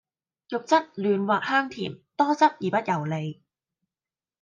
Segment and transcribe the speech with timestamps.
[0.49, 3.37] 肉質嫩滑香甜，多汁而不油膩